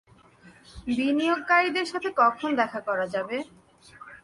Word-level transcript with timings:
বিনিয়োগকারীদের 0.89 1.85
সাথে 1.85 2.09
কখন 2.17 2.49
দেখা 2.55 2.79
করা 2.87 3.05
যাবে? 3.07 3.37